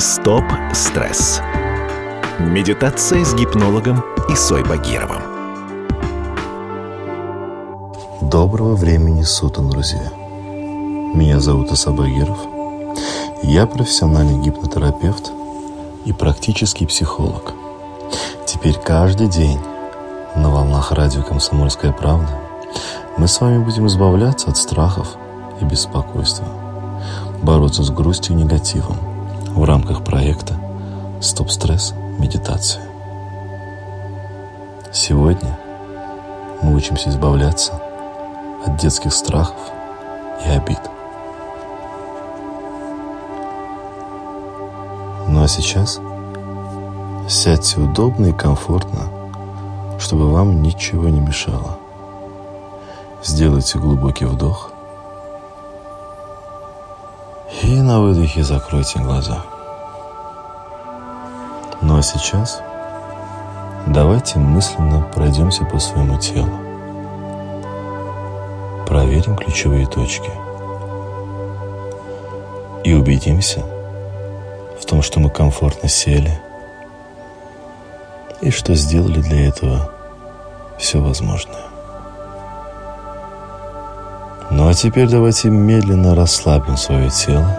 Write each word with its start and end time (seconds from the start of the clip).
Стоп 0.00 0.44
стресс. 0.72 1.42
Медитация 2.38 3.22
с 3.22 3.34
гипнологом 3.34 4.02
Исой 4.30 4.64
Багировым. 4.64 5.20
Доброго 8.22 8.76
времени 8.76 9.20
суток, 9.24 9.68
друзья. 9.68 10.10
Меня 11.14 11.38
зовут 11.38 11.70
Иса 11.72 11.90
Багиров. 11.90 12.38
Я 13.42 13.66
профессиональный 13.66 14.42
гипнотерапевт 14.42 15.32
и 16.06 16.14
практический 16.14 16.86
психолог. 16.86 17.52
Теперь 18.46 18.78
каждый 18.78 19.28
день 19.28 19.60
на 20.34 20.48
волнах 20.48 20.92
радио 20.92 21.22
«Комсомольская 21.22 21.92
правда» 21.92 22.40
мы 23.18 23.28
с 23.28 23.38
вами 23.38 23.62
будем 23.62 23.86
избавляться 23.86 24.48
от 24.48 24.56
страхов 24.56 25.08
и 25.60 25.64
беспокойства, 25.66 26.46
бороться 27.42 27.82
с 27.82 27.90
грустью 27.90 28.34
и 28.34 28.42
негативом– 28.42 28.96
в 29.60 29.64
рамках 29.64 30.02
проекта 30.02 30.54
«Стоп-стресс. 31.20 31.92
Медитация». 32.18 32.82
Сегодня 34.90 35.58
мы 36.62 36.74
учимся 36.74 37.10
избавляться 37.10 37.74
от 38.64 38.78
детских 38.78 39.12
страхов 39.12 39.60
и 40.46 40.48
обид. 40.48 40.80
Ну 45.28 45.42
а 45.42 45.46
сейчас 45.46 46.00
сядьте 47.28 47.80
удобно 47.80 48.28
и 48.28 48.32
комфортно, 48.32 49.10
чтобы 49.98 50.30
вам 50.30 50.62
ничего 50.62 51.10
не 51.10 51.20
мешало. 51.20 51.76
Сделайте 53.22 53.78
глубокий 53.78 54.24
вдох– 54.24 54.69
и 57.62 57.80
на 57.80 58.00
выдохе 58.00 58.44
закройте 58.44 59.00
глаза. 59.00 59.44
Ну 61.82 61.96
а 61.96 62.02
сейчас 62.02 62.62
давайте 63.86 64.38
мысленно 64.38 65.02
пройдемся 65.14 65.64
по 65.64 65.78
своему 65.78 66.18
телу. 66.18 66.52
Проверим 68.86 69.36
ключевые 69.36 69.86
точки. 69.86 70.30
И 72.84 72.94
убедимся 72.94 73.64
в 74.80 74.84
том, 74.86 75.02
что 75.02 75.20
мы 75.20 75.28
комфортно 75.28 75.88
сели 75.88 76.40
и 78.40 78.50
что 78.50 78.74
сделали 78.74 79.20
для 79.20 79.48
этого 79.48 79.92
все 80.78 81.00
возможное. 81.00 81.69
А 84.70 84.72
теперь 84.72 85.08
давайте 85.08 85.50
медленно 85.50 86.14
расслабим 86.14 86.76
свое 86.76 87.10
тело. 87.10 87.58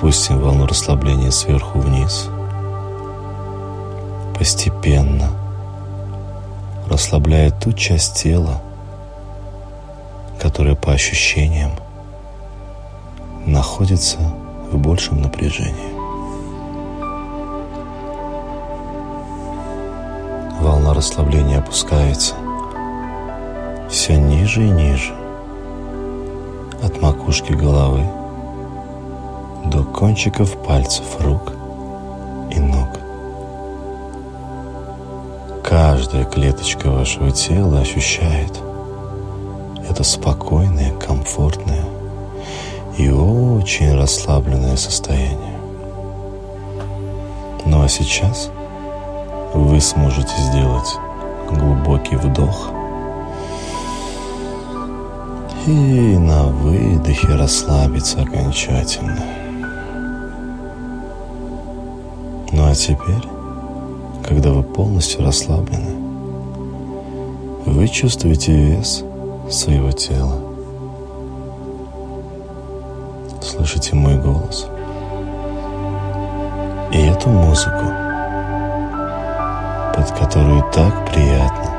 Пустим 0.00 0.38
волну 0.38 0.64
расслабления 0.64 1.30
сверху 1.30 1.78
вниз. 1.78 2.30
Постепенно 4.38 5.28
расслабляя 6.88 7.50
ту 7.50 7.74
часть 7.74 8.22
тела, 8.22 8.62
которая 10.40 10.74
по 10.74 10.92
ощущениям 10.92 11.72
находится 13.44 14.20
в 14.72 14.78
большем 14.78 15.20
напряжении. 15.20 15.92
Волна 20.62 20.94
расслабления 20.94 21.58
опускается– 21.58 22.32
все 23.92 24.16
ниже 24.16 24.66
и 24.66 24.70
ниже, 24.70 25.12
от 26.82 27.02
макушки 27.02 27.52
головы 27.52 28.02
до 29.66 29.84
кончиков 29.84 30.56
пальцев 30.66 31.04
рук 31.20 31.52
и 32.50 32.58
ног. 32.58 32.88
Каждая 35.62 36.24
клеточка 36.24 36.88
вашего 36.88 37.32
тела 37.32 37.80
ощущает 37.80 38.58
это 39.86 40.02
спокойное, 40.04 40.92
комфортное 40.92 41.84
и 42.96 43.10
очень 43.10 43.94
расслабленное 43.94 44.76
состояние. 44.76 45.58
Ну 47.66 47.82
а 47.82 47.88
сейчас 47.88 48.50
вы 49.52 49.78
сможете 49.82 50.34
сделать 50.40 50.96
глубокий 51.50 52.16
вдох– 52.16 52.70
и 55.66 56.18
на 56.18 56.44
выдохе 56.44 57.28
расслабиться 57.28 58.20
окончательно. 58.22 59.22
Ну 62.50 62.66
а 62.66 62.74
теперь, 62.74 63.28
когда 64.24 64.50
вы 64.50 64.62
полностью 64.62 65.24
расслаблены, 65.24 65.94
вы 67.66 67.86
чувствуете 67.88 68.52
вес 68.52 69.04
своего 69.50 69.92
тела. 69.92 70.38
Слышите 73.40 73.94
мой 73.94 74.18
голос 74.18 74.66
и 76.92 76.98
эту 76.98 77.28
музыку, 77.28 77.84
под 79.94 80.10
которую 80.18 80.62
так 80.72 81.10
приятно 81.10 81.70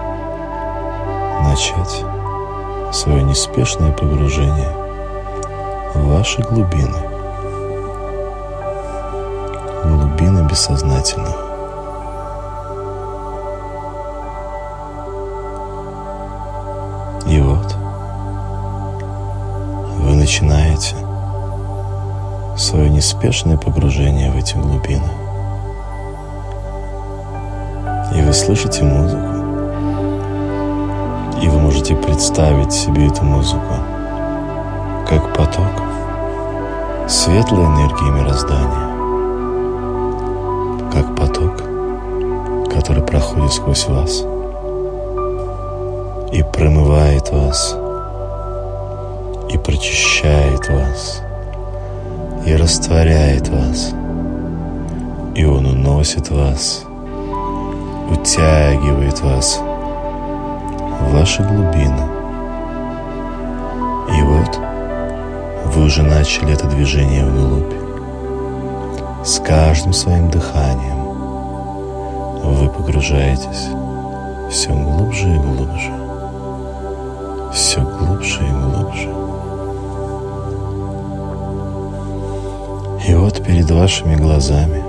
начать 1.43 2.12
свое 2.93 3.23
неспешное 3.23 3.91
погружение 3.91 4.69
в 5.95 6.07
ваши 6.09 6.43
глубины, 6.43 6.99
глубины 9.83 10.47
бессознательного. 10.47 11.35
И 17.25 17.39
вот 17.41 17.75
вы 19.97 20.15
начинаете 20.15 20.95
свое 22.55 22.89
неспешное 22.91 23.57
погружение 23.57 24.29
в 24.29 24.37
эти 24.37 24.53
глубины. 24.53 25.09
И 28.15 28.21
вы 28.21 28.31
слышите 28.33 28.83
музыку, 28.83 29.32
можете 31.73 31.95
представить 31.95 32.71
себе 32.71 33.07
эту 33.07 33.23
музыку? 33.23 33.73
Как 35.07 35.33
поток? 35.35 35.81
Светлой 37.09 37.65
энергии 37.65 38.11
мироздания, 38.11 38.91
как 40.91 41.15
поток, 41.15 41.63
который 42.71 43.01
проходит 43.01 43.51
сквозь 43.51 43.87
вас 43.87 44.23
и 46.31 46.43
промывает 46.43 47.31
вас, 47.31 47.75
и 49.49 49.57
прочищает 49.57 50.69
вас, 50.69 51.23
и 52.45 52.55
растворяет 52.55 53.47
вас, 53.49 53.93
и 55.33 55.43
он 55.43 55.65
уносит 55.65 56.29
вас, 56.29 56.83
утягивает 58.11 59.19
вас– 59.21 59.59
ваши 61.23 61.41
глубины. 61.41 62.05
И 64.09 64.21
вот 64.23 64.59
вы 65.73 65.85
уже 65.85 66.03
начали 66.03 66.51
это 66.51 66.67
движение 66.67 67.23
вглубь. 67.23 67.73
С 69.23 69.39
каждым 69.39 69.93
своим 69.93 70.29
дыханием 70.29 71.01
вы 72.43 72.67
погружаетесь 72.67 73.69
все 74.51 74.71
глубже 74.73 75.33
и 75.33 75.37
глубже, 75.37 75.93
все 77.53 77.79
глубже 77.79 78.41
и 78.45 78.51
глубже. 78.51 79.09
И 83.07 83.15
вот 83.15 83.41
перед 83.45 83.71
вашими 83.71 84.15
глазами 84.15 84.83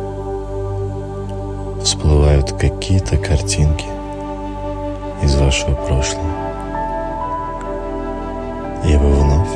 всплывают 1.81 2.51
какие-то 2.55 3.19
картинки, 3.19 3.87
из 5.25 5.35
вашего 5.37 5.75
прошлого. 5.75 6.29
И 8.85 8.97
вы 8.97 9.11
вновь 9.11 9.49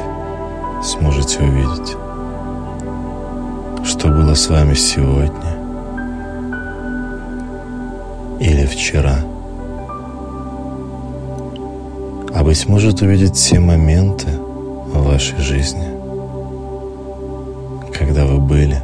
сможете 0.82 1.41
увидеть, 1.41 1.97
что 3.85 4.09
было 4.09 4.35
с 4.35 4.49
вами 4.49 4.75
сегодня 4.75 5.59
или 8.41 8.65
вчера. 8.65 9.19
А 12.35 12.43
быть 12.43 12.67
может 12.69 13.03
увидеть 13.03 13.37
все 13.37 13.59
моменты 13.61 14.29
в 14.31 15.05
вашей 15.05 15.38
жизни, 15.38 15.88
когда 17.93 18.25
вы 18.25 18.38
были 18.38 18.81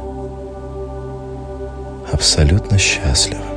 абсолютно 2.11 2.77
счастливы. 2.77 3.54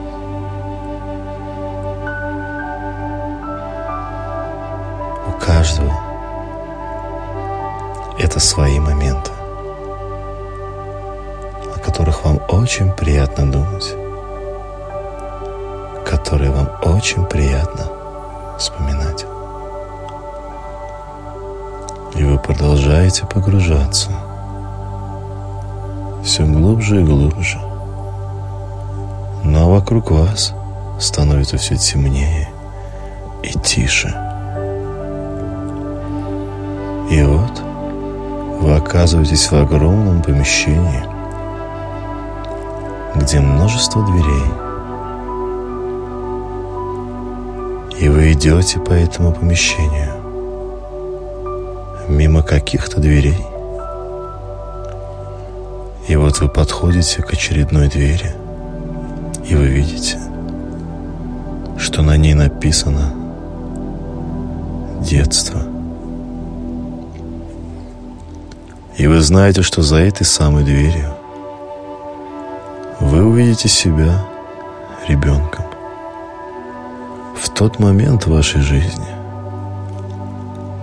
Каждого 5.69 5.93
это 8.19 8.41
свои 8.41 8.81
моменты. 8.81 9.31
очень 12.49 12.93
приятно 12.93 13.51
думать, 13.51 13.95
которые 16.05 16.51
вам 16.51 16.69
очень 16.83 17.25
приятно 17.27 17.87
вспоминать. 18.59 19.25
И 22.15 22.25
вы 22.25 22.39
продолжаете 22.39 23.27
погружаться 23.27 24.11
все 26.25 26.45
глубже 26.45 27.01
и 27.01 27.05
глубже. 27.05 27.59
Но 29.45 29.71
вокруг 29.71 30.11
вас 30.11 30.53
становится 30.99 31.57
все 31.59 31.77
темнее 31.77 32.49
и 33.43 33.53
тише. 33.53 34.28
Оказываетесь 38.89 39.51
в 39.51 39.55
огромном 39.55 40.23
помещении, 40.23 41.05
где 43.17 43.39
множество 43.39 44.03
дверей. 44.03 44.45
И 48.01 48.09
вы 48.09 48.33
идете 48.33 48.81
по 48.81 48.93
этому 48.93 49.33
помещению 49.33 50.15
мимо 52.09 52.43
каких-то 52.43 52.99
дверей. 52.99 53.45
И 56.09 56.17
вот 56.17 56.41
вы 56.41 56.49
подходите 56.49 57.21
к 57.21 57.31
очередной 57.35 57.89
двери, 57.89 58.35
и 59.45 59.55
вы 59.55 59.67
видите, 59.67 60.19
что 61.77 62.01
на 62.01 62.17
ней 62.17 62.33
написано 62.33 63.13
«Детство». 65.03 65.68
И 68.99 69.07
вы 69.07 69.21
знаете, 69.21 69.63
что 69.63 69.81
за 69.81 69.99
этой 69.99 70.25
самой 70.25 70.65
дверью 70.65 71.15
вы 72.99 73.25
увидите 73.25 73.69
себя 73.69 74.27
ребенком. 75.07 75.65
В 77.37 77.49
тот 77.49 77.79
момент 77.79 78.27
в 78.27 78.33
вашей 78.33 78.61
жизни, 78.61 79.07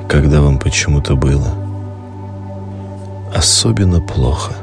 когда 0.07 0.39
вам 0.39 0.59
почему-то 0.59 1.17
было 1.17 1.53
особенно 3.33 3.99
плохо. 3.99 4.53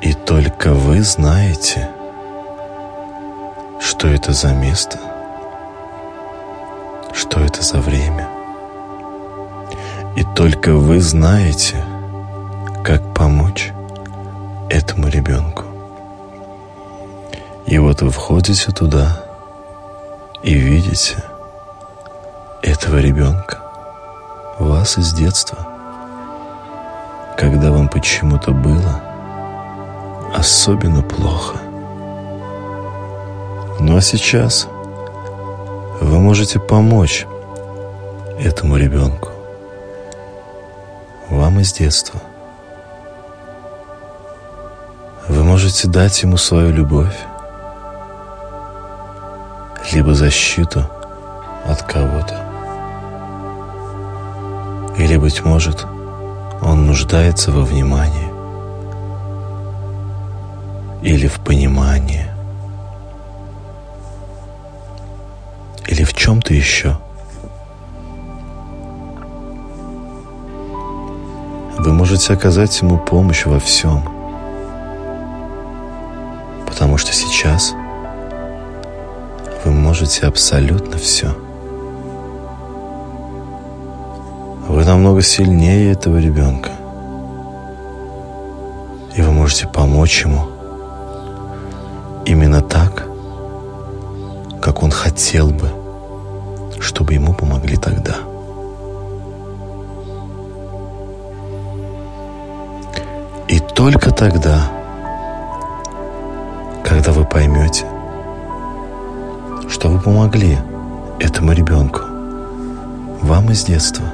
И 0.00 0.12
только 0.12 0.74
вы 0.74 1.02
знаете, 1.02 1.88
что 3.78 4.08
это 4.08 4.32
за 4.32 4.52
место, 4.54 4.98
что 7.12 7.38
это 7.38 7.62
за 7.62 7.78
время. 7.78 8.35
И 10.16 10.24
только 10.24 10.72
вы 10.72 10.98
знаете, 11.02 11.84
как 12.82 13.02
помочь 13.12 13.70
этому 14.70 15.08
ребенку. 15.08 15.64
И 17.66 17.76
вот 17.76 18.00
вы 18.00 18.10
входите 18.10 18.72
туда 18.72 19.22
и 20.42 20.54
видите 20.54 21.22
этого 22.62 22.96
ребенка, 22.96 23.58
вас 24.58 24.96
из 24.96 25.12
детства, 25.12 25.58
когда 27.36 27.70
вам 27.70 27.88
почему-то 27.88 28.52
было 28.52 29.02
особенно 30.34 31.02
плохо. 31.02 31.58
Ну 33.80 33.98
а 33.98 34.00
сейчас 34.00 34.66
вы 36.00 36.18
можете 36.20 36.58
помочь 36.58 37.26
этому 38.38 38.78
ребенку 38.78 39.35
вам 41.46 41.60
из 41.60 41.72
детства. 41.72 42.20
Вы 45.28 45.44
можете 45.44 45.86
дать 45.86 46.20
ему 46.22 46.36
свою 46.38 46.72
любовь, 46.72 47.16
либо 49.92 50.12
защиту 50.12 50.90
от 51.64 51.82
кого-то. 51.82 52.34
Или, 54.98 55.16
быть 55.18 55.44
может, 55.44 55.86
он 56.62 56.86
нуждается 56.86 57.52
во 57.52 57.62
внимании 57.62 58.26
или 61.02 61.28
в 61.28 61.38
понимании, 61.38 62.26
или 65.86 66.02
в 66.02 66.12
чем-то 66.12 66.54
еще– 66.54 66.98
можете 72.06 72.34
оказать 72.34 72.80
ему 72.82 72.98
помощь 72.98 73.46
во 73.46 73.58
всем. 73.58 74.00
Потому 76.64 76.98
что 76.98 77.12
сейчас 77.12 77.74
вы 79.64 79.72
можете 79.72 80.28
абсолютно 80.28 80.98
все. 80.98 81.36
Вы 84.68 84.84
намного 84.84 85.20
сильнее 85.20 85.90
этого 85.90 86.18
ребенка. 86.18 86.70
И 89.16 89.20
вы 89.20 89.32
можете 89.32 89.66
помочь 89.66 90.22
ему 90.24 90.46
именно 92.24 92.60
так, 92.60 93.08
как 94.62 94.84
он 94.84 94.92
хотел 94.92 95.50
бы, 95.50 95.72
чтобы 96.78 97.14
ему 97.14 97.34
помогли 97.34 97.76
тогда. 97.76 98.35
Только 103.76 104.10
тогда, 104.10 104.70
когда 106.82 107.12
вы 107.12 107.26
поймете, 107.26 107.84
что 109.68 109.90
вы 109.90 110.00
помогли 110.00 110.56
этому 111.20 111.52
ребенку, 111.52 112.00
вам 113.20 113.50
из 113.50 113.64
детства, 113.64 114.06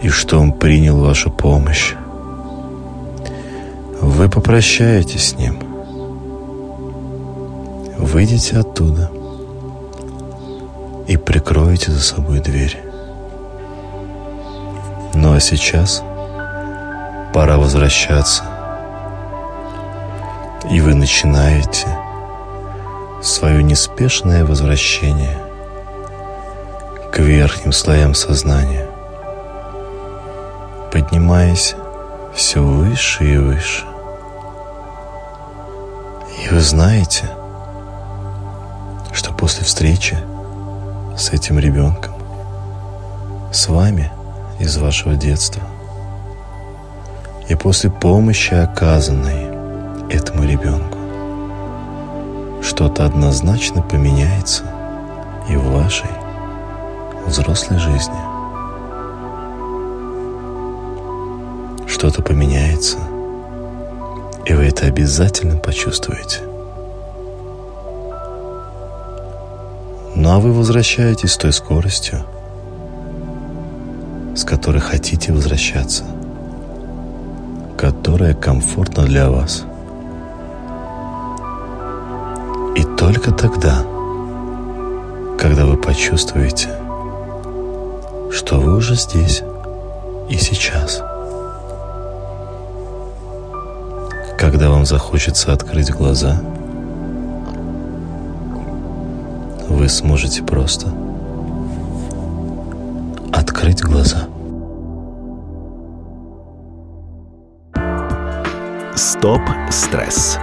и 0.00 0.08
что 0.08 0.38
он 0.38 0.52
принял 0.52 0.96
вашу 1.00 1.32
помощь, 1.32 1.94
вы 4.00 4.28
попрощаетесь 4.28 5.30
с 5.30 5.36
ним, 5.36 5.58
выйдете 7.98 8.58
оттуда 8.58 9.10
и 11.08 11.16
прикроете 11.16 11.90
за 11.90 12.00
собой 12.00 12.38
дверь. 12.38 12.80
Ну 15.14 15.34
а 15.34 15.40
сейчас– 15.40 16.04
пора 17.32 17.56
возвращаться. 17.56 18.44
И 20.70 20.80
вы 20.80 20.94
начинаете 20.94 21.88
свое 23.22 23.62
неспешное 23.62 24.44
возвращение 24.44 25.38
к 27.10 27.18
верхним 27.18 27.72
слоям 27.72 28.14
сознания, 28.14 28.86
поднимаясь 30.92 31.74
все 32.34 32.60
выше 32.62 33.24
и 33.24 33.36
выше. 33.38 33.84
И 36.44 36.48
вы 36.48 36.60
знаете, 36.60 37.30
что 39.12 39.32
после 39.32 39.64
встречи 39.64 40.18
с 41.16 41.30
этим 41.30 41.58
ребенком, 41.58 42.14
с 43.52 43.68
вами 43.68 44.10
из 44.58 44.76
вашего 44.76 45.14
детства, 45.14 45.62
и 47.48 47.54
после 47.54 47.90
помощи, 47.90 48.54
оказанной 48.54 49.46
этому 50.10 50.44
ребенку, 50.44 50.98
что-то 52.62 53.04
однозначно 53.04 53.82
поменяется 53.82 54.62
и 55.48 55.56
в 55.56 55.72
вашей 55.72 56.10
взрослой 57.26 57.78
жизни. 57.78 58.32
Что-то 61.88 62.22
поменяется, 62.22 62.98
и 64.44 64.54
вы 64.54 64.64
это 64.64 64.86
обязательно 64.86 65.56
почувствуете. 65.56 66.40
Ну 70.14 70.30
а 70.30 70.38
вы 70.38 70.52
возвращаетесь 70.52 71.32
с 71.32 71.36
той 71.36 71.52
скоростью, 71.52 72.24
с 74.36 74.44
которой 74.44 74.80
хотите 74.80 75.32
возвращаться– 75.32 76.04
которая 77.82 78.32
комфортна 78.32 79.02
для 79.02 79.28
вас. 79.28 79.64
И 82.76 82.84
только 82.96 83.32
тогда, 83.32 83.82
когда 85.36 85.66
вы 85.66 85.76
почувствуете, 85.76 86.68
что 88.30 88.60
вы 88.60 88.76
уже 88.76 88.94
здесь 88.94 89.42
и 90.30 90.36
сейчас, 90.36 91.02
когда 94.38 94.70
вам 94.70 94.86
захочется 94.86 95.52
открыть 95.52 95.90
глаза, 95.90 96.40
вы 99.68 99.88
сможете 99.88 100.44
просто 100.44 100.86
открыть 103.32 103.82
глаза. 103.82 104.28
Стоп 109.02 109.42
стресс. 109.68 110.38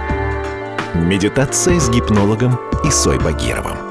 Медитация 0.94 1.80
с 1.80 1.88
гипнологом 1.88 2.60
Исой 2.84 3.18
Багировым. 3.18 3.89